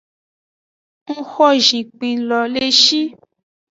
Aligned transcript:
Ng 1.15 1.21
xo 1.31 1.47
zinkpin 1.67 2.17
lo 2.29 2.39
le 2.53 2.63
shi. 2.81 3.01